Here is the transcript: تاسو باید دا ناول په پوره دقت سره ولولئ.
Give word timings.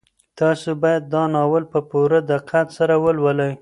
تاسو 0.39 0.69
باید 0.81 1.03
دا 1.13 1.23
ناول 1.33 1.63
په 1.73 1.79
پوره 1.89 2.19
دقت 2.31 2.67
سره 2.77 2.95
ولولئ. 3.03 3.51